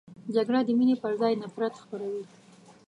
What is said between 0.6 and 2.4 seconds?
د مینې پر ځای نفرت خپروي